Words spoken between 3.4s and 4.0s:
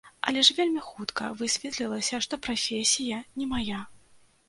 не мая.